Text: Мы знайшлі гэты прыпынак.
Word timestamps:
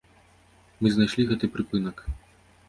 Мы 0.85 0.93
знайшлі 0.95 1.27
гэты 1.33 1.45
прыпынак. 1.59 2.03